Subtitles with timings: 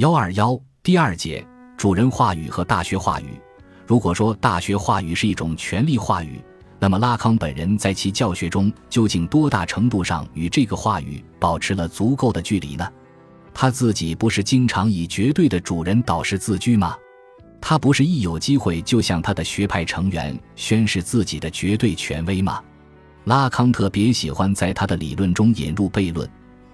[0.00, 1.46] 幺二幺第二节
[1.76, 3.38] 主人话语和大学话语。
[3.86, 6.42] 如果说大学话语是一种权力话语，
[6.78, 12.92] 那么拉康本人在其教学中究竟多大程度上与这个话语保持了足够的距离呢？
[13.52, 16.96] 他自己不是经常以绝对的主人导师自居吗？
[17.60, 22.58] 他不是一有机会就向他的学派成员宣示自己的绝对权威吗？
[23.24, 26.26] 拉康特别喜欢在他的理论中引入悖论，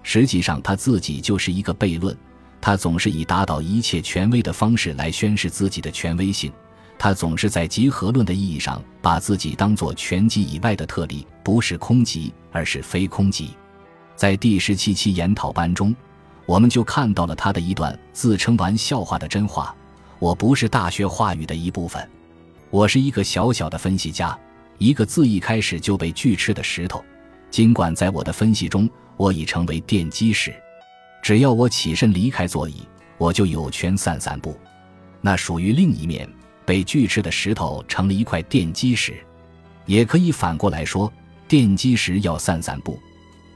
[0.05, 2.17] 实际上他自己就是一个悖论。
[2.61, 6.53] 他总是以打倒一切权威的方式来宣示自己的权威性。
[6.99, 13.51] 他总是在集合论的意义上把自己当作全集以外的特例，不是空集，而是非空集。
[14.17, 15.95] 在第十七期研讨班中，
[16.47, 19.77] 我们就看到了他的一段自称玩笑话的真话
[20.19, 22.09] ：“我不是大学话语的一部分，
[22.71, 24.37] 我是一个小小的分析家，
[24.79, 27.05] 一个自一开始就被锯吃的石头。
[27.51, 28.89] 尽管在我的分析中，
[29.19, 30.55] 我已成为奠基石。”
[31.27, 32.87] 只要我起身离开座椅，
[33.19, 34.57] 我就有权散散步。
[35.21, 36.25] 那属于另一面
[36.65, 39.13] 被锯齿的石头成了一块奠基石，
[39.87, 41.13] 也可以反过来说，
[41.49, 42.97] 奠基石要散散步。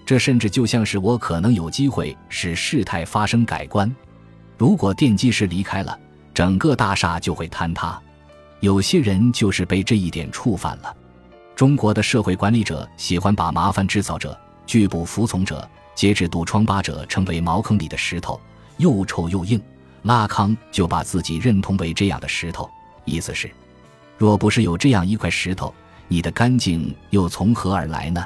[0.05, 3.89] 这甚至就像是我可能有机会使事态发生改观。
[4.59, 5.97] 如果奠基石离开了，
[6.35, 8.03] 整个大厦就会坍塌。
[8.59, 10.93] 有些人就是被这一点触犯了。
[11.55, 15.71] 中国的社会管理者喜欢把麻烦制造者、拒不服从者。
[16.01, 18.41] 截至堵疮疤者称为茅坑里的石头，
[18.79, 19.61] 又臭又硬。
[20.05, 22.71] 拉康就把自己认同为这样的石头，
[23.05, 23.51] 意思是：
[24.17, 25.75] 若不是有这样一块石头，
[26.09, 28.25] 你的干净又从何而来呢？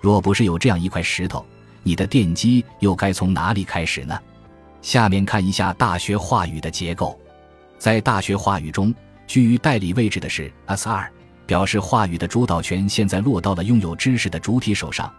[0.00, 1.44] 若不是有这样一块石头，
[1.82, 4.18] 你的奠基又该从哪里开始呢？
[4.80, 7.20] 下面看一下大学话语的结构。
[7.76, 8.94] 在大学话语中，
[9.26, 11.12] 居于代理位置的是 S 二，
[11.44, 15.12] 表示话语的主导权现在落到了拥有知识的主体手上。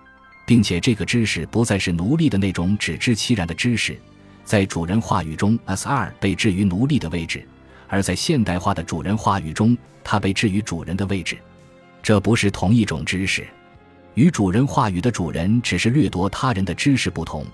[0.45, 3.97] 并且这个知识不再是奴隶的那种只知其然的知识，
[4.44, 7.39] 在主人话语中，S 二被置于奴隶的位置；
[7.88, 11.38] 而在现代化的主人话语中，它被置于主人的位置。
[12.02, 13.47] 这不是同一种知识，
[14.16, 17.45] 与主人话语的主人只是掠夺他人的知识不同。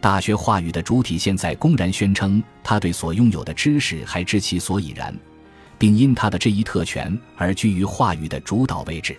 [0.00, 5.14] 大学话语的主体现在公然宣称，他对所拥有的知识还知其所以然，
[5.76, 9.14] 并因他的这一特权而居于话语的主导位置。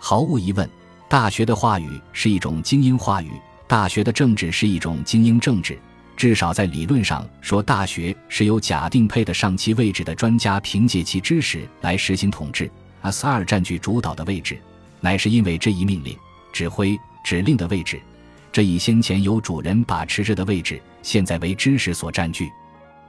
[0.00, 0.68] 毫无疑问。
[1.08, 3.30] 大学的话语是一种精英话语，
[3.66, 5.78] 大学的政治是一种精英政治。
[6.18, 12.70] 至少在理论上说，大学是由假定配得上其位置的专家凭借其知识来实行统治。
[13.00, 14.58] S 二占据主导的位置，
[15.00, 16.14] 乃是因为这一命令、
[16.52, 17.98] 指挥、指令的位置，
[18.52, 22.50] 这一先前由主人把持着的位置，现在为知识所占据。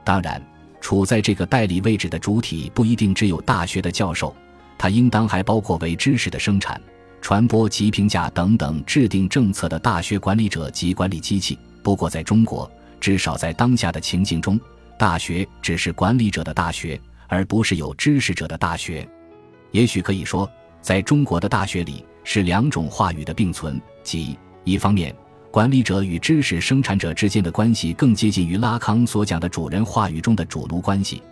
[0.04, 0.42] 当然，
[0.80, 4.34] 处在这个代理位置的主体不一定只有大学的教授，
[4.78, 6.80] 它应当还包括为知识的生产。
[7.20, 11.58] 传播及评价等等制定政策的大学管理者及管理机器。
[11.82, 12.70] 不过，在中国，
[13.00, 14.58] 至少在当下的情境中，
[14.98, 19.06] 大学只是管理者的大学，而不是有知识者的大学。
[19.70, 20.50] 也许可以说，
[20.80, 25.14] 在中国的大学里是两种话语的并存，即一方面，
[25.50, 31.22] 管理者与知识生产者之间的关系更接近于拉康所讲的主人话语中的主奴关系。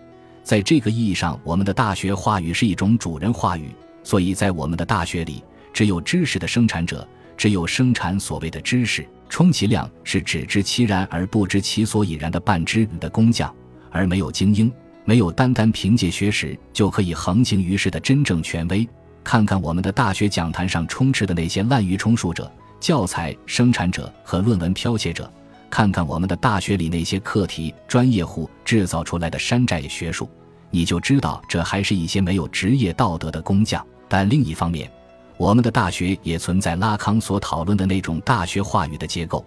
[0.42, 3.70] 在这个意义上，我们的大学话语是一种主人话语，
[4.02, 5.42] 所以在我们的大学里。
[5.72, 7.06] 只有知识的生产者，
[7.36, 13.54] 只有生产所谓的知识，充其量是只知其然而不知其所以然的半知的工匠，
[13.90, 14.72] 而没有精英，
[15.04, 18.88] 没有单单凭借学识就可以横行于世的真正权威。
[19.22, 22.50] 看看我们的大学讲坛上充斥的那些滥竽充数者、
[22.80, 25.30] 教材生产者和论文剽窃者，
[25.68, 30.30] 看看我们的大学里那些课题专业户制造出来的山寨学术，
[30.70, 33.84] 你就知道这还是一些没有职业道德的工匠。
[34.08, 34.90] 但另一方面，
[35.38, 39.44] 我们的大学也存在拉康所讨论的那种大学话语的结构，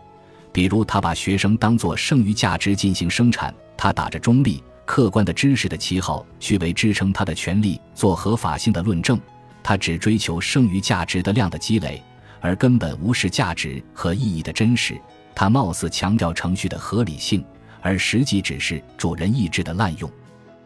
[0.53, 9.19] 比如他把学生当作剩余价值进行生产，他打着中立、客观的知识的旗号，去为支撑他的权利做合法性的论证。
[9.61, 12.01] 他只追求剩余价值的量的积累，
[12.39, 14.99] 而根本无视价值和意义的真实。
[15.35, 17.43] 他貌似强调程序的合理性，
[17.81, 20.09] 而实际只是主人意志的滥用。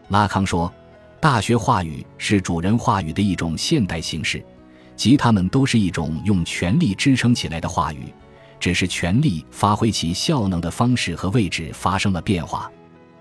[0.10, 0.72] 拉康说，
[1.20, 4.46] 大学话语是主人话语的一种现代形式。
[4.96, 8.14] 即他们都是一种用权力支撑起来的话语，
[8.60, 12.72] 只是权力发挥其效能的方式和位置发生了变化。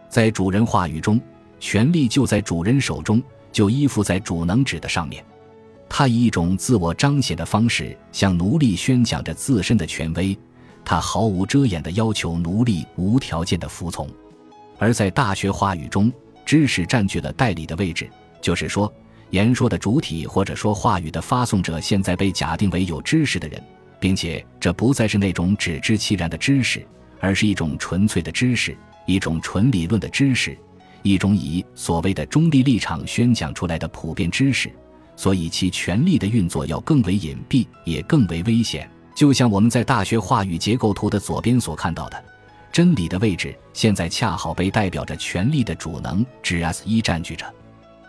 [0.09, 1.21] 在主人话语中，
[1.59, 5.25] 权力就在主人手中，就依附在主能指的上面。
[5.89, 10.37] 他以一种自我彰显的方式向奴隶宣讲着自身的权威，
[10.85, 14.09] 他毫无遮掩地要求奴隶无条件的服从。
[14.79, 16.13] 而在大学话语中，
[16.45, 18.09] 知识占据了代理的位置，
[18.41, 18.93] 就是说。
[19.31, 23.63] 言说的主体或者说话语的发送者，现在被假定为有知识的人，
[23.99, 26.87] 并且这不再是那种只知其然的知识，
[27.21, 28.77] 而是一种纯粹的知识，
[29.07, 30.57] 一种纯理论的知识，
[31.03, 34.71] 一种以所谓的中立立场宣讲出来的普遍知识，
[35.17, 38.89] 所以其权力的运作要更为隐蔽，也更为危险。
[39.15, 42.25] 就像我们在大学话语结构图的左边所看到的，
[42.73, 47.47] 真理的位置现在恰好被代表着权力的主能指 S 一占据着，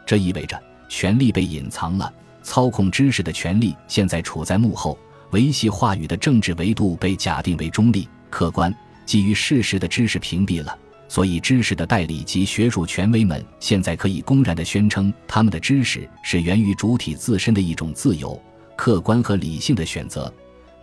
[0.05, 0.59] 这意味着
[0.89, 2.11] 权力被隐藏了，
[2.43, 4.97] 操控知识的权力现在处在幕后，
[5.31, 8.73] 维系话语的政治维度被假定为中立、客观，
[9.05, 10.77] 基于事实的知识屏蔽了。
[11.07, 18.41] 所以，知识的代理及学术权威们现在可以公然地宣称，他们的知识是源于主体自身的一种自由、
[18.75, 20.33] 客观和理性的选择。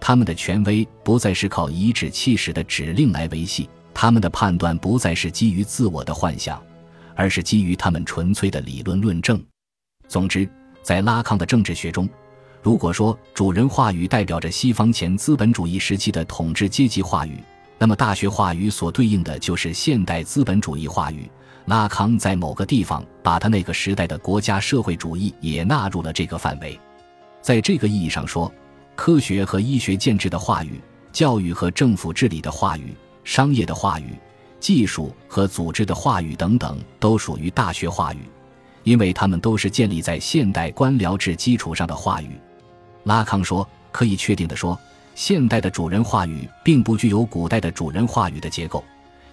[0.00, 6.62] 他们的权威不再是靠颐指气使的指令来维系，他们的判断不再是基于自我的幻想，
[7.16, 9.40] 而是基于他们纯粹的理论论证。
[10.12, 10.47] 总之，
[10.82, 12.06] 在拉康的政治学中，
[12.61, 17.38] 如果说主人话语代表着西方前资本主义时期的统治阶级话语。
[17.79, 21.31] 那么，大学话语所对应的就是现代资本主义话语。
[21.64, 26.79] 拉康在某个地方把他那个时代的国家社会主义也纳入了这个范围。
[27.41, 28.53] 在这个意义上说，
[28.94, 30.79] 科学和医学建制的话语、
[31.11, 32.94] 教育和政府治理的话语、
[33.25, 34.14] 商业的话语、
[34.61, 38.19] 技术和组织的话语等等，都属于大学话语，
[38.84, 42.38] 因为它们都是建立在现代官僚制基础上的话语。
[43.05, 44.79] 拉康说：“可以确定的说。”
[45.14, 48.82] 现代的主人话语并不具有古代的主人话语的结构，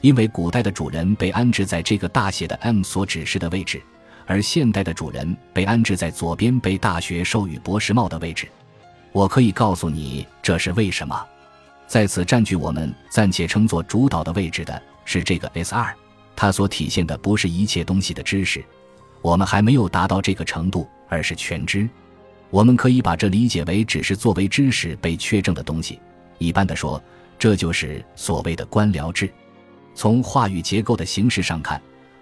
[0.01, 3.81] 因为古代的主人被安置在这个大写的 M 所指示的位置，
[4.25, 8.45] 而现代的主人被安置在左边被大学授予博士帽的位置。
[9.13, 11.25] 我可以告诉你这是为什么。
[11.88, 15.95] 在此占据我们暂且称作主导的位置的是这个 S 二，
[16.36, 18.62] 它所体现的不是一切东西的知识，
[19.21, 21.88] 我们还没有达到这个程度，而是全知。
[22.50, 26.00] 我们可以把这理解为只是作为知识被确证的东西。
[26.38, 27.01] 一般的说，
[27.38, 29.31] 这就是所谓的官僚制。
[29.94, 31.81] 从话语结构的形式上看，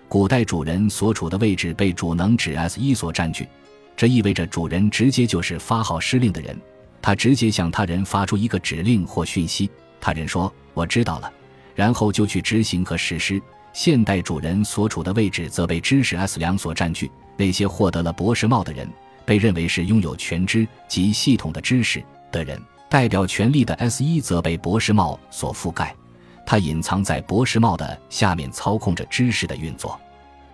[0.10, 3.48] 古代主人所处的位置被主能指 S 一所占据，
[3.96, 6.60] 这意味着主人直接就是发号施令的人，
[7.02, 9.70] 他直接向他人发出一个指令或讯息，
[10.02, 11.32] 他人说我知道了，
[11.76, 13.42] 然后就去执行和实施。
[13.78, 18.90] 现代主人所处的位置则被知识 S 两所占据，那些获得了博士帽的人。
[19.24, 22.60] 被认为是拥有全知及系统的知识的人，
[22.90, 25.96] 代表权力的 S 一则被博士帽所覆盖，
[26.44, 29.96] 它隐藏在博士帽的下面，操控着知识的运作。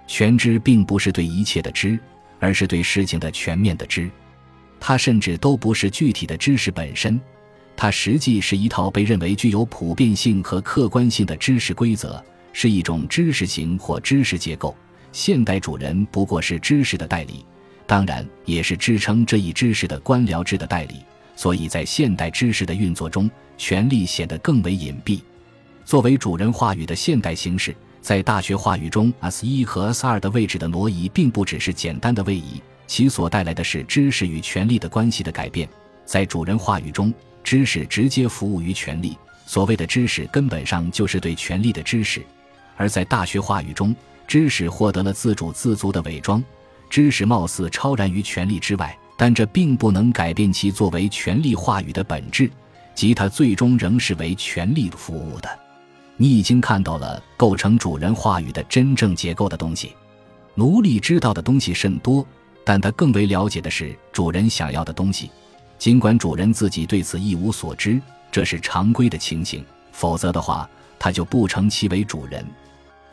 [0.05, 1.97] 全知并不是对一切的知，
[2.41, 4.11] 而是对事情的全面的知。
[4.81, 7.17] 它甚至都不是具体的知识本身，
[7.77, 12.21] 它实际是一套被认为具有普遍性和客观性的知识规则，
[12.53, 14.73] 是一种知识型或知识结构。
[15.11, 17.45] 现代主人不过是知识的代理。
[17.85, 20.95] 当然，也是支撑这一知识的官僚制的代理，
[21.35, 25.19] 所以在现代知识的运作中，权力显得更为隐蔽。
[25.83, 35.67] 作为主人话语的现代形式，在大学话语中，S 一和 S 二的位置的挪移，并不只是简单的位移，其所带来的是知识与权力的关系的改变。
[36.05, 37.13] 在主人话语中，
[37.43, 42.21] 知识直接服务于权力，所谓的知识根本上就是对权力的知识；
[42.75, 43.95] 而在大学话语中，
[44.27, 46.43] 知识获得了自主自足的伪装。
[46.89, 52.49] 知识貌似超然于权力之外，但这并不能改变其作为权力话语的本质，
[52.93, 55.49] 即它最终仍是为权力服务的。
[56.17, 59.95] 你已经看到了构成主人话语的真正结构的东西。
[60.53, 62.23] 奴隶知道的东西甚多，
[62.63, 65.31] 但他更为了解的是主人想要的东西，
[65.79, 67.99] 尽管主人自己对此一无所知，
[68.31, 69.65] 这是常规的情形。
[69.91, 70.69] 否则的话，
[70.99, 72.45] 他就不成其为主人。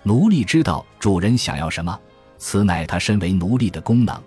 [0.03, 1.99] 奴隶知道主人想要什么。
[2.39, 4.19] 此乃他身为奴隶的功能，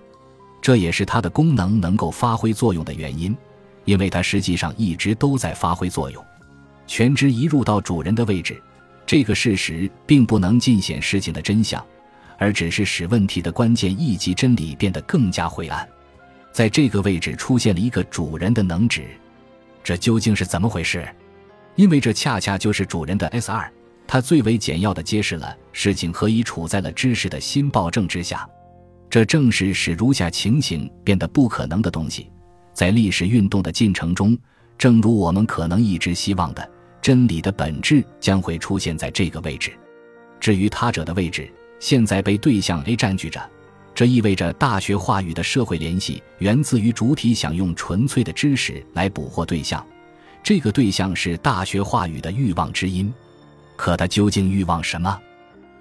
[0.62, 3.36] 这也是他的功能能够发挥作用的原因，
[3.86, 6.24] 因为他实际上一直都在发挥作用。
[6.86, 8.62] 全知移入到主人的位置，
[9.04, 11.84] 这个事实并不能尽显事情的真相，
[12.38, 15.88] 而只是使问题的关键一级真理变得更加晦暗。
[16.52, 19.08] 在这个位置出现了一个主人的能指，
[19.84, 21.04] 这究竟是怎么回事？
[21.76, 23.68] 因为这恰恰就是主人的 S 二。
[24.06, 28.48] 他最为简要的揭示了事情何以处在了知识的新暴政之下，
[29.10, 32.30] 这正是使如下情形变得不可能的东西。
[32.74, 34.38] 在历史运动的进程中，
[34.78, 39.72] 正如我们可能一直希望的，真理的本质将会出现在这个位置。
[40.40, 43.42] 至于他者的位置，现在被对象 A 占据着，
[43.94, 49.86] 这意味着大学话语的社会联系源自于主体想用纯粹的知识来捕获对象，
[50.42, 53.14] 这个对象是大学话语的欲望之音。
[53.76, 55.20] 可他究竟欲望什么？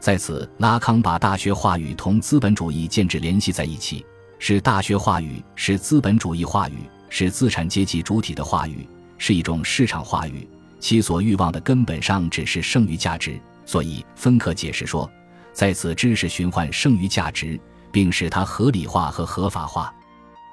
[0.02, 4.04] 在此，拉康把大学话语同资本主义建制联系在一起，
[4.40, 6.78] 是大学话语是资本主义话语，
[7.08, 8.84] 是资产阶级主体的话语，
[9.16, 10.48] 是一种市场话语。
[10.80, 15.08] 其所欲望的根本上只是剩余价值，所以芬克解释说，
[15.52, 17.56] 在此知识循环剩余价值，
[17.92, 19.94] 并使它合理化和合法化。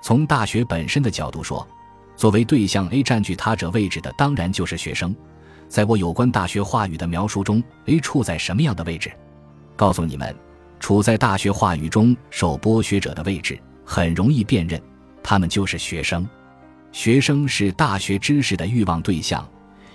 [0.03, 1.68] 从大学本身的角度说，
[2.15, 5.15] 作为对象 A 占据他者位置的当然就是学生。
[5.68, 9.12] 在我有关大学话语的描述中，A 处在什么样的位置？
[9.79, 10.36] 告诉你们，
[10.77, 14.77] 处在大学话语中受剥削者的位置很容易辨认，
[15.24, 16.27] 他们就是学生。
[16.91, 19.48] 学生是大学知识的欲望对象，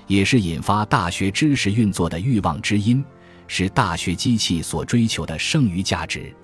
[0.06, 3.04] 也是引发大学知识运作的欲望之因，
[3.46, 6.34] 是大学机器所追求的剩余价值。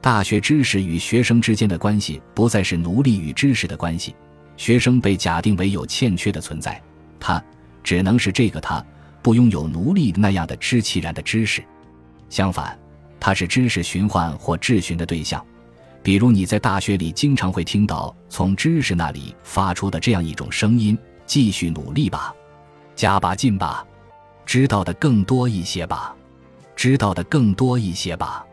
[0.00, 4.16] 大学知识与学生之间的关系不再是奴隶与知识的关系，
[4.56, 6.82] 学生被假定为有欠缺的存在，
[7.20, 7.44] 他。
[7.84, 8.82] 只能是这个他
[9.22, 11.62] 不拥有奴隶那样的知其然的知识，
[12.28, 12.78] 相反，
[13.18, 15.44] 它是知识循环或质询的对象。
[16.02, 22.32] 比如你在大学里经常会听到从知识那里发出的这样一种声音：“继续努力吧，
[22.94, 23.84] 加把劲吧，
[24.46, 26.14] 知道的更多一些吧，
[26.76, 28.44] 知道的更多一些吧。”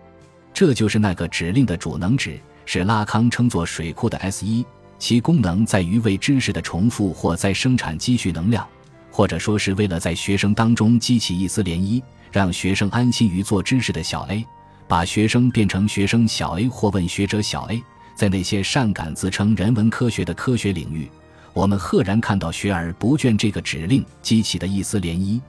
[0.53, 4.65] 这就是那个指令的主能指，是拉康称作水库的 S 一，
[4.97, 8.67] 其功能在于为知识的重复或再生产积蓄能量。
[9.15, 12.03] 或者说是为了在学生当中激起一丝涟漪，
[12.33, 14.45] 让学生安心于做知识的小 A，
[14.89, 17.81] 把学生变成学生小 A 或问学者小 A。
[18.13, 21.09] 在那些善感自称人文科学的科学领域，
[21.53, 25.39] 我们赫然看到学而不倦这个指令激起的一丝涟漪。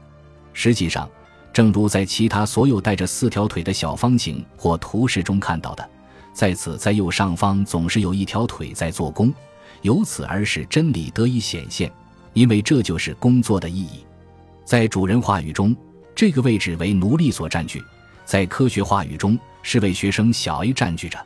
[0.52, 1.10] 实际上，
[1.52, 5.90] 正如在其他所有带着四条腿的小方形或图示中看到的，
[6.32, 9.34] 在此在右上方总是有一条腿在做工，
[9.82, 11.90] 由此而使真理得以显现。
[12.36, 14.04] 因为这就是工作的意义，
[14.62, 15.74] 在主人话语中，
[16.14, 17.80] 这个位置为奴隶所占据；
[18.26, 21.18] 在科学话语中，是为学生小 a 占据着。